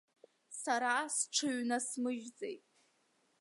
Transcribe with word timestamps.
Сара 0.61 0.93
сҽыҩнасмыжьӡеит. 1.15 2.63